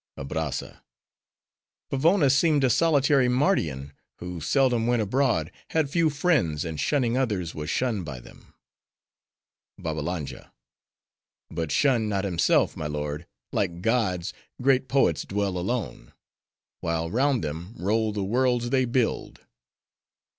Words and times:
ABRAZZA—Vavona 0.17 2.31
seemed 2.31 2.63
a 2.63 2.71
solitary 2.71 3.29
Mardian; 3.29 3.91
who 4.17 4.41
seldom 4.41 4.87
went 4.87 4.99
abroad; 5.03 5.51
had 5.69 5.91
few 5.91 6.09
friends; 6.09 6.65
and 6.65 6.79
shunning 6.79 7.15
others, 7.19 7.53
was 7.53 7.69
shunned 7.69 8.03
by 8.03 8.19
them. 8.19 8.55
BABBALANJA—But 9.79 11.71
shunned 11.71 12.09
not 12.09 12.25
himself, 12.25 12.75
my 12.75 12.87
lord; 12.87 13.27
like 13.51 13.83
gods, 13.83 14.33
great 14.59 14.87
poets 14.87 15.21
dwell 15.23 15.55
alone; 15.55 16.13
while 16.79 17.11
round 17.11 17.43
them, 17.43 17.75
roll 17.77 18.11
the 18.11 18.23
worlds 18.23 18.71
they 18.71 18.85
build. 18.85 19.41